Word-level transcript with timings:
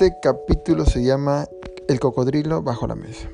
Este 0.00 0.16
capítulo 0.22 0.86
se 0.86 1.04
llama 1.04 1.46
El 1.86 2.00
cocodrilo 2.00 2.62
bajo 2.62 2.86
la 2.86 2.94
mesa. 2.94 3.28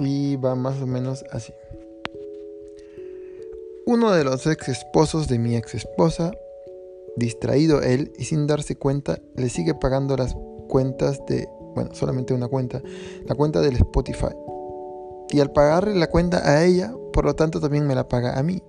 Y 0.00 0.34
va 0.34 0.56
más 0.56 0.82
o 0.82 0.88
menos 0.88 1.24
así. 1.30 1.52
Uno 3.86 4.10
de 4.10 4.24
los 4.24 4.44
ex 4.48 4.68
esposos 4.68 5.28
de 5.28 5.38
mi 5.38 5.54
ex 5.54 5.76
esposa, 5.76 6.32
distraído 7.14 7.80
él 7.80 8.12
y 8.18 8.24
sin 8.24 8.48
darse 8.48 8.74
cuenta, 8.74 9.20
le 9.36 9.48
sigue 9.50 9.72
pagando 9.72 10.16
las 10.16 10.34
cuentas 10.66 11.24
de, 11.28 11.48
bueno, 11.76 11.94
solamente 11.94 12.34
una 12.34 12.48
cuenta, 12.48 12.82
la 13.24 13.36
cuenta 13.36 13.60
del 13.60 13.76
Spotify. 13.76 14.34
Y 15.28 15.38
al 15.38 15.52
pagarle 15.52 15.94
la 15.94 16.10
cuenta 16.10 16.38
a 16.38 16.64
ella, 16.64 16.92
por 17.12 17.24
lo 17.24 17.36
tanto 17.36 17.60
también 17.60 17.86
me 17.86 17.94
la 17.94 18.08
paga 18.08 18.36
a 18.36 18.42
mí. 18.42 18.64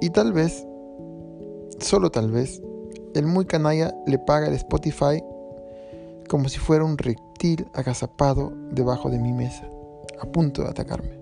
Y 0.00 0.10
tal 0.10 0.32
vez, 0.32 0.66
solo 1.78 2.10
tal 2.10 2.32
vez, 2.32 2.60
el 3.14 3.26
muy 3.26 3.44
canalla 3.44 3.94
le 4.06 4.18
paga 4.18 4.48
el 4.48 4.54
Spotify 4.54 5.22
como 6.28 6.48
si 6.48 6.58
fuera 6.58 6.84
un 6.84 6.96
reptil 6.96 7.66
agazapado 7.74 8.52
debajo 8.70 9.10
de 9.10 9.18
mi 9.18 9.32
mesa, 9.32 9.68
a 10.20 10.26
punto 10.26 10.62
de 10.62 10.70
atacarme. 10.70 11.18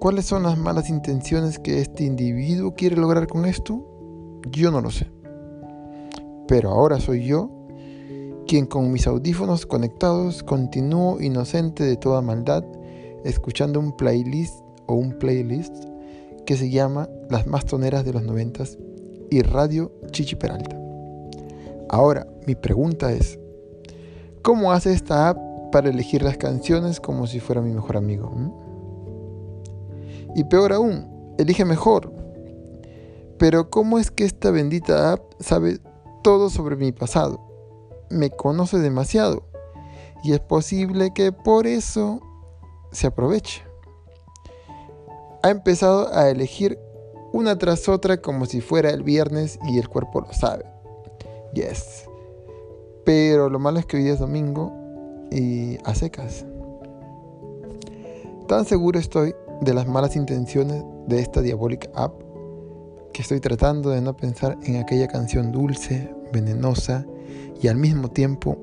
¿Cuáles 0.00 0.24
son 0.24 0.42
las 0.42 0.58
malas 0.58 0.88
intenciones 0.88 1.58
que 1.58 1.80
este 1.80 2.04
individuo 2.04 2.74
quiere 2.74 2.96
lograr 2.96 3.26
con 3.28 3.44
esto? 3.44 3.86
Yo 4.50 4.70
no 4.70 4.80
lo 4.80 4.90
sé. 4.90 5.10
Pero 6.48 6.70
ahora 6.70 6.98
soy 6.98 7.24
yo 7.24 7.50
quien 8.48 8.66
con 8.66 8.90
mis 8.90 9.06
audífonos 9.06 9.64
conectados 9.64 10.42
continúo 10.42 11.20
inocente 11.20 11.84
de 11.84 11.96
toda 11.96 12.20
maldad, 12.20 12.64
escuchando 13.24 13.78
un 13.78 13.96
playlist 13.96 14.58
o 14.86 14.94
un 14.94 15.16
playlist 15.18 15.84
que 16.46 16.56
se 16.56 16.68
llama 16.68 17.08
Las 17.28 17.46
más 17.46 17.64
toneras 17.64 18.04
de 18.04 18.12
los 18.12 18.24
noventas 18.24 18.76
y 19.30 19.42
Radio 19.42 19.92
Chichi 20.10 20.36
Peralta. 20.36 20.76
Ahora, 21.88 22.26
mi 22.46 22.54
pregunta 22.54 23.12
es, 23.12 23.38
¿cómo 24.42 24.72
hace 24.72 24.92
esta 24.92 25.28
app 25.28 25.38
para 25.72 25.88
elegir 25.88 26.22
las 26.22 26.36
canciones 26.36 27.00
como 27.00 27.26
si 27.26 27.40
fuera 27.40 27.60
mi 27.60 27.72
mejor 27.72 27.96
amigo? 27.96 28.30
¿Mm? 28.30 28.52
Y 30.36 30.44
peor 30.44 30.72
aún, 30.72 31.34
elige 31.38 31.64
mejor. 31.64 32.12
Pero 33.38 33.70
¿cómo 33.70 33.98
es 33.98 34.10
que 34.10 34.24
esta 34.24 34.50
bendita 34.50 35.12
app 35.12 35.22
sabe 35.40 35.78
todo 36.22 36.50
sobre 36.50 36.76
mi 36.76 36.92
pasado? 36.92 37.40
Me 38.10 38.30
conoce 38.30 38.78
demasiado. 38.78 39.44
Y 40.22 40.32
es 40.32 40.40
posible 40.40 41.12
que 41.14 41.32
por 41.32 41.66
eso 41.66 42.20
se 42.92 43.06
aproveche. 43.06 43.62
Ha 45.42 45.50
empezado 45.50 46.12
a 46.12 46.28
elegir 46.28 46.78
una 47.32 47.58
tras 47.58 47.88
otra 47.88 48.20
como 48.20 48.46
si 48.46 48.60
fuera 48.60 48.90
el 48.90 49.02
viernes 49.02 49.58
y 49.68 49.78
el 49.78 49.88
cuerpo 49.88 50.20
lo 50.20 50.32
sabe. 50.32 50.64
Yes. 51.54 52.06
Pero 53.04 53.48
lo 53.48 53.58
malo 53.58 53.78
es 53.78 53.86
que 53.86 53.96
hoy 53.96 54.08
es 54.08 54.18
domingo 54.18 54.72
y 55.30 55.78
a 55.84 55.94
secas. 55.94 56.44
Tan 58.48 58.64
seguro 58.64 58.98
estoy 58.98 59.34
de 59.60 59.74
las 59.74 59.86
malas 59.86 60.16
intenciones 60.16 60.82
de 61.06 61.20
esta 61.20 61.40
diabólica 61.42 61.88
app 61.94 62.20
que 63.12 63.22
estoy 63.22 63.40
tratando 63.40 63.90
de 63.90 64.00
no 64.00 64.16
pensar 64.16 64.58
en 64.62 64.76
aquella 64.76 65.08
canción 65.08 65.52
dulce, 65.52 66.12
venenosa 66.32 67.06
y 67.60 67.68
al 67.68 67.76
mismo 67.76 68.08
tiempo 68.10 68.56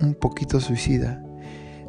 un 0.00 0.14
poquito 0.14 0.60
suicida. 0.60 1.22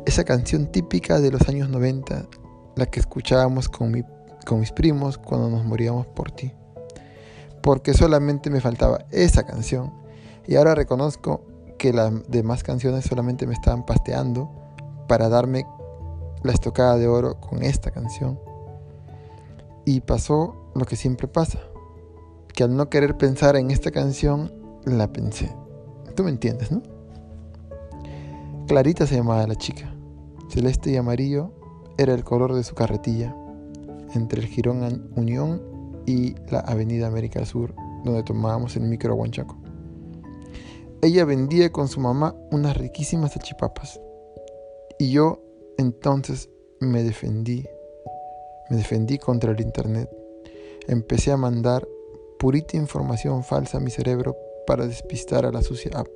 Esa 0.05 0.23
canción 0.23 0.71
típica 0.71 1.19
de 1.19 1.31
los 1.31 1.47
años 1.47 1.69
90, 1.69 2.27
la 2.75 2.85
que 2.85 2.99
escuchábamos 2.99 3.69
con 3.69 3.91
mi 3.91 4.03
con 4.49 4.59
mis 4.59 4.71
primos 4.71 5.19
cuando 5.19 5.47
nos 5.47 5.63
moríamos 5.63 6.07
por 6.07 6.31
ti. 6.31 6.51
Porque 7.61 7.93
solamente 7.93 8.49
me 8.49 8.61
faltaba 8.61 9.05
esa 9.11 9.43
canción. 9.43 9.93
Y 10.47 10.55
ahora 10.55 10.73
reconozco 10.73 11.45
que 11.77 11.93
las 11.93 12.11
demás 12.27 12.63
canciones 12.63 13.05
solamente 13.05 13.45
me 13.45 13.53
estaban 13.53 13.85
pasteando 13.85 14.49
para 15.07 15.29
darme 15.29 15.67
la 16.41 16.51
estocada 16.51 16.97
de 16.97 17.07
oro 17.07 17.39
con 17.39 17.61
esta 17.61 17.91
canción. 17.91 18.39
Y 19.85 20.01
pasó 20.01 20.71
lo 20.73 20.85
que 20.85 20.95
siempre 20.95 21.27
pasa. 21.27 21.59
Que 22.51 22.63
al 22.63 22.75
no 22.75 22.89
querer 22.89 23.17
pensar 23.17 23.55
en 23.55 23.69
esta 23.69 23.91
canción, 23.91 24.51
la 24.83 25.13
pensé. 25.13 25.55
Tú 26.15 26.23
me 26.23 26.31
entiendes, 26.31 26.71
¿no? 26.71 26.81
Clarita 28.67 29.05
se 29.05 29.15
llamaba 29.15 29.45
la 29.45 29.55
chica. 29.55 29.93
Celeste 30.49 30.89
y 30.89 30.97
amarillo 30.97 31.51
era 31.99 32.15
el 32.15 32.23
color 32.23 32.55
de 32.55 32.63
su 32.63 32.73
carretilla 32.73 33.35
entre 34.13 34.41
el 34.41 34.47
Girón 34.47 35.11
Unión 35.15 35.61
y 36.05 36.35
la 36.49 36.59
Avenida 36.61 37.07
América 37.07 37.45
Sur, 37.45 37.73
donde 38.03 38.23
tomábamos 38.23 38.75
el 38.75 38.83
micro 38.83 39.15
a. 39.15 39.55
Ella 41.01 41.25
vendía 41.25 41.71
con 41.71 41.87
su 41.87 41.99
mamá 41.99 42.35
unas 42.51 42.75
riquísimas 42.75 43.35
achipapas. 43.35 44.01
Y 44.97 45.11
yo 45.11 45.41
entonces 45.77 46.49
me 46.79 47.03
defendí. 47.03 47.65
Me 48.69 48.77
defendí 48.77 49.17
contra 49.17 49.51
el 49.51 49.61
Internet. 49.61 50.09
Empecé 50.87 51.31
a 51.31 51.37
mandar 51.37 51.87
purita 52.37 52.77
información 52.77 53.43
falsa 53.43 53.77
a 53.77 53.81
mi 53.81 53.91
cerebro 53.91 54.35
para 54.67 54.87
despistar 54.87 55.45
a 55.45 55.51
la 55.51 55.61
sucia 55.61 55.91
app. 55.95 56.09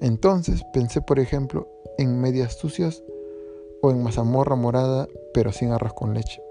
Entonces 0.00 0.62
pensé, 0.72 1.00
por 1.02 1.18
ejemplo, 1.18 1.68
en 1.98 2.20
medias 2.20 2.54
sucias 2.54 3.02
o 3.82 3.90
en 3.90 4.02
mazamorra 4.02 4.56
morada, 4.56 5.08
pero 5.32 5.52
sin 5.52 5.70
arroz 5.70 5.92
con 5.94 6.14
leche 6.14 6.42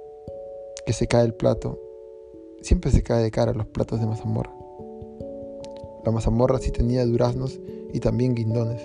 que 0.90 0.94
se 0.94 1.06
cae 1.06 1.24
el 1.24 1.36
plato, 1.36 1.80
siempre 2.64 2.90
se 2.90 3.04
cae 3.04 3.22
de 3.22 3.30
cara 3.30 3.54
los 3.54 3.68
platos 3.68 4.00
de 4.00 4.08
mazamorra. 4.08 4.52
La 6.04 6.12
mazamorra 6.12 6.58
sí 6.58 6.72
tenía 6.72 7.06
duraznos 7.06 7.60
y 7.94 8.00
también 8.00 8.34
guindones. 8.34 8.82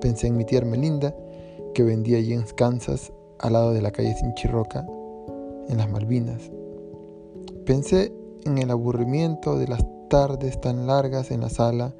Pensé 0.00 0.28
en 0.28 0.36
mi 0.36 0.44
tía 0.44 0.58
Ermelinda, 0.58 1.12
que 1.74 1.82
vendía 1.82 2.18
allí 2.18 2.32
en 2.32 2.44
Kansas, 2.54 3.12
al 3.40 3.54
lado 3.54 3.72
de 3.72 3.82
la 3.82 3.90
calle 3.90 4.14
Sinchirroca, 4.14 4.86
en 5.68 5.78
las 5.78 5.90
Malvinas. 5.90 6.48
Pensé 7.66 8.12
en 8.44 8.58
el 8.58 8.70
aburrimiento 8.70 9.58
de 9.58 9.66
las 9.66 9.84
tardes 10.10 10.60
tan 10.60 10.86
largas 10.86 11.32
en 11.32 11.40
la 11.40 11.48
sala, 11.48 11.92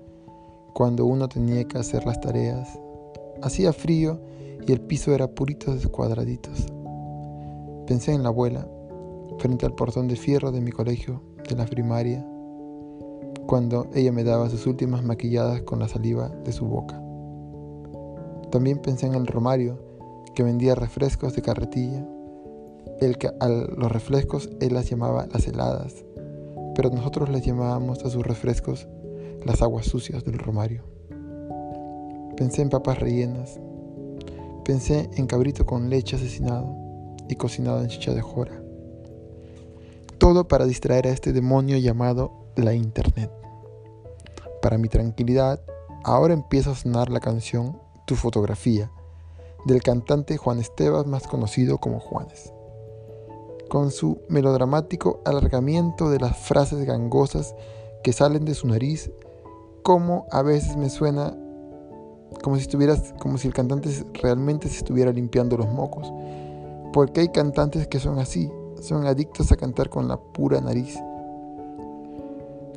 cuando 0.73 1.05
uno 1.05 1.29
tenía 1.29 1.65
que 1.65 1.79
hacer 1.79 2.07
las 2.07 2.21
tareas. 2.21 2.79
Hacía 3.43 3.73
frío 3.73 4.21
y 4.65 4.71
el 4.71 4.81
piso 4.81 5.13
era 5.13 5.27
puritos 5.27 5.85
cuadraditos. 5.89 6.67
Pensé 7.89 8.13
en 8.13 8.23
la 8.23 8.29
abuela, 8.29 8.69
frente 9.41 9.65
al 9.65 9.75
portón 9.75 10.07
de 10.07 10.17
fierro 10.17 10.53
de 10.53 10.61
mi 10.61 10.71
colegio, 10.71 11.23
de 11.49 11.57
la 11.57 11.65
primaria, 11.65 12.25
cuando 13.47 13.89
ella 13.95 14.13
me 14.13 14.23
daba 14.23 14.51
sus 14.51 14.67
últimas 14.67 15.03
maquilladas 15.03 15.63
con 15.63 15.79
la 15.79 15.89
saliva 15.89 16.29
de 16.29 16.53
su 16.53 16.67
boca. 16.67 17.03
También 18.51 18.79
pensé 18.79 19.07
en 19.07 19.15
el 19.15 19.27
Romario, 19.27 19.79
que 20.35 20.43
vendía 20.43 20.75
refrescos 20.75 21.35
de 21.35 21.43
carretilla, 21.43 22.07
el 23.01 23.17
que 23.17 23.31
a 23.41 23.49
los 23.49 23.91
refrescos 23.91 24.51
él 24.61 24.75
las 24.75 24.91
llamaba 24.91 25.27
las 25.33 25.49
heladas, 25.49 26.05
pero 26.75 26.91
nosotros 26.91 27.31
les 27.31 27.45
llamábamos 27.45 28.05
a 28.05 28.11
sus 28.11 28.25
refrescos 28.25 28.89
las 29.45 29.63
aguas 29.63 29.87
sucias 29.87 30.23
del 30.23 30.39
Romario. 30.39 30.85
Pensé 32.37 32.61
en 32.61 32.69
papas 32.69 33.01
rellenas, 33.01 33.59
pensé 34.65 35.09
en 35.17 35.27
cabrito 35.27 35.65
con 35.65 35.89
leche 35.89 36.17
asesinado 36.17 36.77
y 37.27 37.37
cocinado 37.37 37.81
en 37.81 37.89
chicha 37.89 38.13
de 38.13 38.21
jora 38.21 38.63
todo 40.21 40.47
para 40.47 40.67
distraer 40.67 41.07
a 41.07 41.11
este 41.11 41.33
demonio 41.33 41.79
llamado 41.79 42.31
la 42.55 42.75
Internet. 42.75 43.33
Para 44.61 44.77
mi 44.77 44.87
tranquilidad, 44.89 45.63
ahora 46.05 46.35
empieza 46.35 46.73
a 46.73 46.75
sonar 46.75 47.09
la 47.09 47.21
canción 47.21 47.81
Tu 48.05 48.17
fotografía 48.17 48.93
del 49.65 49.83
cantante 49.83 50.37
Juan 50.37 50.59
Esteban 50.59 51.09
más 51.09 51.27
conocido 51.27 51.79
como 51.79 52.01
Juanes. 52.01 52.53
Con 53.71 53.91
su 53.91 54.21
melodramático 54.29 55.23
alargamiento 55.25 56.11
de 56.11 56.21
las 56.21 56.37
frases 56.37 56.85
gangosas 56.85 57.55
que 58.05 58.13
salen 58.13 58.45
de 58.45 58.55
su 58.55 58.69
nariz, 58.69 59.11
como 59.83 60.27
a 60.31 60.43
veces 60.43 60.77
me 60.77 60.91
suena 60.91 61.35
como 62.43 62.57
si 62.57 62.63
estuvieras 62.63 63.15
como 63.19 63.39
si 63.39 63.49
el 63.49 63.55
cantante 63.55 63.89
realmente 64.23 64.69
se 64.69 64.77
estuviera 64.77 65.13
limpiando 65.13 65.57
los 65.57 65.69
mocos, 65.69 66.13
porque 66.93 67.23
hay 67.23 67.29
cantantes 67.31 67.89
que 67.89 67.99
son 67.99 68.19
así, 68.19 68.51
son 68.81 69.07
adictos 69.07 69.53
a 69.53 69.57
cantar 69.57 69.91
con 69.91 70.09
la 70.09 70.17
pura 70.17 70.61
nariz. 70.61 70.99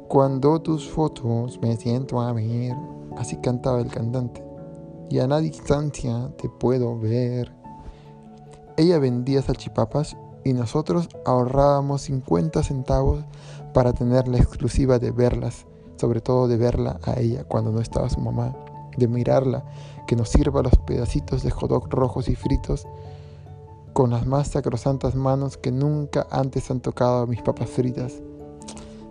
Cuando 0.07 0.61
tus 0.61 0.89
fotos 0.89 1.59
me 1.61 1.75
siento 1.77 2.21
a 2.21 2.33
ver, 2.33 2.75
así 3.17 3.37
cantaba 3.37 3.79
el 3.79 3.87
cantante, 3.87 4.43
y 5.09 5.19
a 5.19 5.27
la 5.27 5.39
distancia 5.39 6.31
te 6.37 6.49
puedo 6.49 6.99
ver. 6.99 7.51
Ella 8.77 8.99
vendía 8.99 9.41
salchipapas 9.41 10.17
y 10.43 10.53
nosotros 10.53 11.09
ahorrábamos 11.25 12.01
50 12.03 12.63
centavos 12.63 13.23
para 13.73 13.93
tener 13.93 14.27
la 14.27 14.37
exclusiva 14.37 14.99
de 14.99 15.11
verlas, 15.11 15.65
sobre 15.95 16.21
todo 16.21 16.47
de 16.47 16.57
verla 16.57 16.99
a 17.03 17.19
ella 17.19 17.43
cuando 17.45 17.71
no 17.71 17.79
estaba 17.79 18.09
su 18.09 18.19
mamá, 18.19 18.55
de 18.97 19.07
mirarla, 19.07 19.63
que 20.05 20.15
nos 20.15 20.29
sirva 20.29 20.61
los 20.61 20.75
pedacitos 20.85 21.43
de 21.43 21.51
hot 21.51 21.91
rojos 21.91 22.27
y 22.27 22.35
fritos 22.35 22.87
con 23.93 24.09
las 24.09 24.25
más 24.25 24.47
sacrosantas 24.49 25.13
manos 25.15 25.57
que 25.57 25.71
nunca 25.71 26.27
antes 26.31 26.69
han 26.71 26.81
tocado 26.81 27.27
mis 27.27 27.41
papas 27.41 27.69
fritas. 27.69 28.21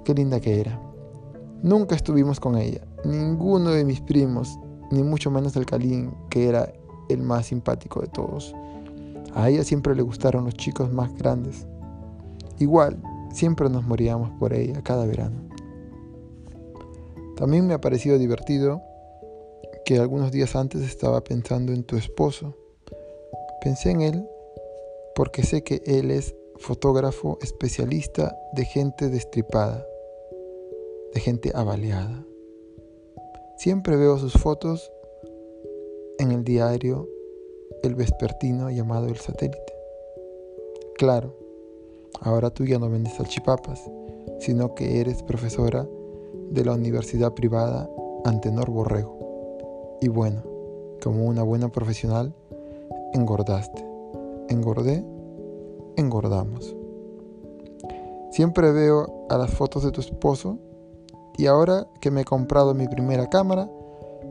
Qué 0.04 0.12
linda 0.12 0.40
que 0.40 0.60
era. 0.60 0.80
Nunca 1.62 1.94
estuvimos 1.94 2.40
con 2.40 2.58
ella, 2.58 2.80
ninguno 3.04 3.70
de 3.70 3.84
mis 3.84 4.00
primos, 4.00 4.58
ni 4.90 5.04
mucho 5.04 5.30
menos 5.30 5.54
el 5.54 5.64
Calín, 5.64 6.12
que 6.28 6.48
era 6.48 6.72
el 7.08 7.22
más 7.22 7.46
simpático 7.46 8.00
de 8.00 8.08
todos. 8.08 8.52
A 9.34 9.48
ella 9.48 9.62
siempre 9.62 9.94
le 9.94 10.02
gustaron 10.02 10.44
los 10.44 10.54
chicos 10.54 10.92
más 10.92 11.16
grandes. 11.16 11.66
Igual, 12.58 13.00
siempre 13.32 13.70
nos 13.70 13.84
moríamos 13.84 14.30
por 14.40 14.52
ella 14.52 14.82
cada 14.82 15.06
verano. 15.06 15.40
También 17.36 17.66
me 17.66 17.74
ha 17.74 17.80
parecido 17.80 18.18
divertido 18.18 18.82
que 19.84 19.98
algunos 19.98 20.32
días 20.32 20.56
antes 20.56 20.82
estaba 20.82 21.22
pensando 21.22 21.72
en 21.72 21.84
tu 21.84 21.96
esposo. 21.96 22.56
Pensé 23.62 23.92
en 23.92 24.00
él 24.02 24.28
porque 25.14 25.42
sé 25.42 25.62
que 25.62 25.82
él 25.86 26.10
es 26.10 26.34
fotógrafo 26.56 27.38
especialista 27.42 28.36
de 28.54 28.64
gente 28.64 29.08
destripada, 29.08 29.86
de 31.14 31.20
gente 31.20 31.52
avaleada. 31.54 32.24
Siempre 33.56 33.96
veo 33.96 34.18
sus 34.18 34.34
fotos 34.34 34.92
en 36.18 36.32
el 36.32 36.44
diario 36.44 37.08
El 37.82 37.94
Vespertino 37.94 38.70
llamado 38.70 39.08
El 39.08 39.16
Satélite. 39.16 39.72
Claro, 40.96 41.36
ahora 42.20 42.50
tú 42.50 42.64
ya 42.64 42.78
no 42.78 42.88
vendes 42.88 43.14
salchipapas, 43.14 43.90
sino 44.40 44.74
que 44.74 45.00
eres 45.00 45.22
profesora 45.22 45.88
de 46.50 46.64
la 46.64 46.72
universidad 46.72 47.32
privada 47.34 47.88
Antenor 48.24 48.70
Borrego. 48.70 49.98
Y 50.00 50.08
bueno, 50.08 50.42
como 51.02 51.24
una 51.24 51.42
buena 51.42 51.70
profesional, 51.70 52.34
engordaste. 53.12 53.91
Engordé, 54.52 55.02
engordamos. 55.96 56.76
Siempre 58.32 58.70
veo 58.70 59.26
a 59.30 59.38
las 59.38 59.50
fotos 59.50 59.82
de 59.82 59.92
tu 59.92 60.02
esposo 60.02 60.58
y 61.38 61.46
ahora 61.46 61.88
que 62.02 62.10
me 62.10 62.20
he 62.20 62.24
comprado 62.26 62.74
mi 62.74 62.86
primera 62.86 63.30
cámara, 63.30 63.70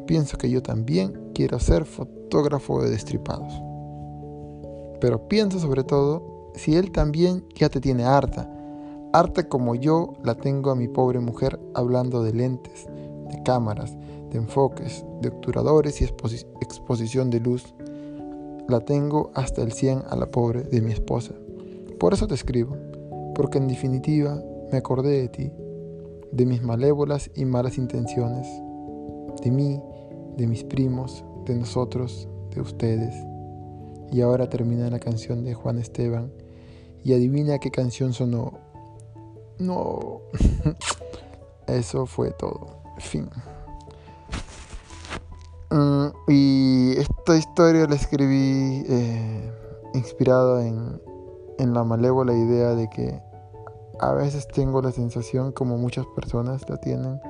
pienso 0.06 0.38
que 0.38 0.51
yo 0.51 0.62
también 0.62 1.31
quiero 1.33 1.59
ser 1.59 1.85
fotógrafo 1.85 2.83
de 2.83 2.91
destripados. 2.91 3.51
Pero 5.00 5.27
pienso 5.27 5.57
sobre 5.57 5.83
todo 5.83 6.51
si 6.53 6.75
él 6.75 6.91
también 6.91 7.44
ya 7.56 7.69
te 7.69 7.81
tiene 7.81 8.03
harta, 8.03 8.47
harta 9.13 9.50
como 9.50 9.74
yo 9.74 10.13
la 10.24 10.35
tengo 10.35 10.69
a 10.69 10.75
mi 10.75 10.88
pobre 10.88 11.19
mujer 11.19 11.59
hablando 11.74 12.21
de 12.21 12.33
lentes, 12.33 12.85
de 12.85 13.41
cámaras, 13.41 13.97
de 14.29 14.38
enfoques, 14.38 15.03
de 15.19 15.29
obturadores 15.29 16.00
y 16.00 16.03
exposición 16.03 17.31
de 17.31 17.39
luz. 17.39 17.74
La 18.71 18.79
tengo 18.79 19.31
hasta 19.35 19.62
el 19.62 19.73
100 19.73 20.03
a 20.09 20.15
la 20.15 20.31
pobre 20.31 20.63
de 20.63 20.79
mi 20.79 20.94
esposa. 20.94 21.33
Por 22.00 22.13
eso 22.13 22.25
te 22.25 22.35
escribo, 22.35 22.77
porque 23.35 23.57
en 23.57 23.68
definitiva 23.68 24.41
me 24.71 24.77
acordé 24.77 25.19
de 25.19 25.27
ti 25.27 25.51
de 26.31 26.45
mis 26.45 26.63
malévolas 26.63 27.29
y 27.35 27.44
malas 27.44 27.77
intenciones, 27.77 28.47
de 29.44 29.51
mí, 29.51 29.81
de 30.38 30.47
mis 30.47 30.63
primos, 30.63 31.25
de 31.45 31.56
nosotros, 31.56 32.29
de 32.56 32.62
ustedes. 32.62 33.13
Y 34.09 34.21
ahora 34.21 34.50
termina 34.50 34.89
la 34.89 35.00
canción 35.00 35.44
de 35.44 35.53
Juan 35.53 35.77
Esteban 35.77 36.31
y 37.03 37.12
adivina 37.12 37.59
qué 37.59 37.71
canción 37.71 38.13
sonó. 38.13 38.53
No, 39.59 40.21
eso 41.67 42.06
fue 42.06 42.31
todo. 42.31 42.81
Fin. 43.00 43.29
Mm, 45.71 46.07
y 46.27 46.91
esta 46.97 47.38
historia 47.38 47.88
la 47.88 47.95
escribí 47.95 48.83
eh, 48.88 49.51
inspirado 49.94 50.59
en, 50.59 51.01
en 51.59 51.73
la 51.73 51.83
malévola 51.85 52.33
idea 52.33 52.75
de 52.75 52.89
que 52.89 53.21
a 54.01 54.13
veces 54.13 54.47
tengo 54.47 54.81
la 54.81 54.91
sensación, 54.91 55.51
como 55.53 55.77
muchas 55.77 56.06
personas 56.07 56.69
la 56.69 56.77
tienen, 56.77 57.21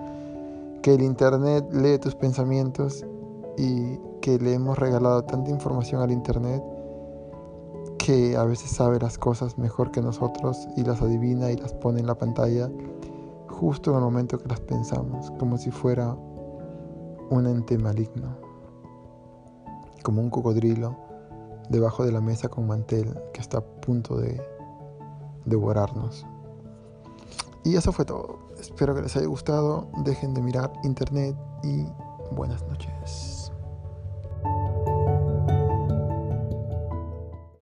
que 0.81 0.95
el 0.95 1.03
Internet 1.03 1.65
lee 1.71 1.99
tus 1.99 2.15
pensamientos 2.15 3.05
y 3.57 3.99
que 4.21 4.39
le 4.39 4.53
hemos 4.53 4.79
regalado 4.79 5.23
tanta 5.23 5.51
información 5.51 6.01
al 6.01 6.11
Internet 6.11 6.63
que 7.97 8.35
a 8.35 8.45
veces 8.45 8.71
sabe 8.71 8.99
las 8.99 9.19
cosas 9.19 9.59
mejor 9.59 9.91
que 9.91 10.01
nosotros 10.01 10.67
y 10.75 10.83
las 10.83 11.01
adivina 11.03 11.51
y 11.51 11.57
las 11.57 11.73
pone 11.73 11.99
en 11.99 12.07
la 12.07 12.15
pantalla 12.15 12.67
justo 13.47 13.91
en 13.91 13.97
el 13.97 14.03
momento 14.03 14.39
que 14.39 14.49
las 14.49 14.59
pensamos, 14.61 15.29
como 15.37 15.57
si 15.57 15.69
fuera 15.69 16.15
un 17.31 17.47
ente 17.47 17.77
maligno, 17.77 18.37
como 20.03 20.21
un 20.21 20.29
cocodrilo 20.29 20.97
debajo 21.69 22.05
de 22.05 22.11
la 22.11 22.21
mesa 22.21 22.49
con 22.49 22.67
mantel 22.67 23.17
que 23.33 23.39
está 23.39 23.59
a 23.59 23.61
punto 23.61 24.17
de 24.17 24.39
devorarnos. 25.45 26.25
Y 27.63 27.75
eso 27.75 27.91
fue 27.93 28.05
todo. 28.05 28.39
Espero 28.59 28.93
que 28.93 29.01
les 29.01 29.15
haya 29.15 29.27
gustado. 29.27 29.87
Dejen 30.03 30.33
de 30.33 30.41
mirar 30.41 30.73
internet 30.83 31.35
y 31.63 31.85
buenas 32.35 32.63
noches. 32.67 33.30